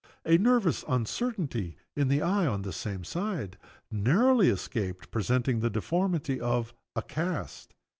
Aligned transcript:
A 0.25 0.39
nervous 0.39 0.83
uncertainty 0.87 1.77
in 1.95 2.07
the 2.07 2.23
eye 2.23 2.47
on 2.47 2.63
the 2.63 2.73
same 2.73 3.03
side 3.03 3.59
narrowly 3.91 4.49
escaped 4.49 5.11
presenting 5.11 5.59
the 5.59 5.69
deformity 5.69 6.39
of 6.39 6.73
a 6.95 7.03
"cast." 7.03 7.75